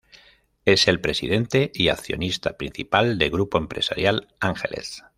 [0.65, 5.03] Es el presidente y accionista principal de Grupo Empresarial Ángeles.